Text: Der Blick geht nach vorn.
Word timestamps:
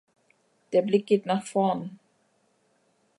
Der 0.73 0.81
Blick 0.81 1.05
geht 1.05 1.27
nach 1.27 1.45
vorn. 1.45 1.99